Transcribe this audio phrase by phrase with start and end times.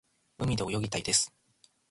[0.39, 1.31] 海で泳ぎたいです。